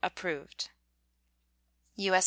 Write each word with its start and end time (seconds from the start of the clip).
Approved: 0.03 0.69
U.S. 1.95 2.19